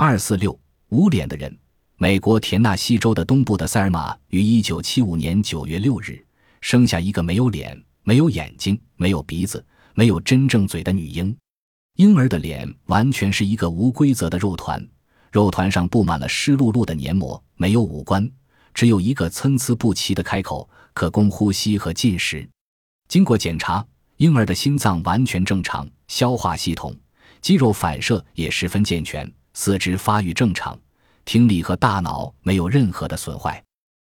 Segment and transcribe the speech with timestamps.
[0.00, 0.56] 二四六
[0.90, 1.58] 无脸的人。
[1.96, 6.24] 美国田纳西州的东部的塞尔玛于一九七五年九月六日
[6.60, 11.36] 生下一个没有脸、没有眼睛、没有鼻子、没有真正嘴的女婴。
[11.96, 14.88] 婴儿的脸完全是一个无规则的肉团，
[15.32, 18.30] 肉团上布满了湿漉漉的黏膜，没有五官，
[18.72, 22.48] 只有一个参差不齐的开口，可供呼吸和进食。
[23.08, 23.84] 经过检查，
[24.18, 26.96] 婴儿的心脏完全正常，消化系统、
[27.40, 29.28] 肌肉反射也十分健全，
[29.60, 30.78] 四肢发育正常，
[31.24, 33.60] 听力和大脑没有任何的损坏。